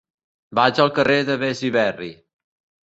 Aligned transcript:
Vaig 0.59 0.81
al 0.85 0.91
carrer 0.97 1.21
de 1.29 1.37
Besiberri. 1.45 2.13